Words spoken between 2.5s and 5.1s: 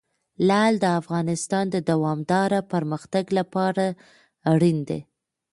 پرمختګ لپاره اړین دي.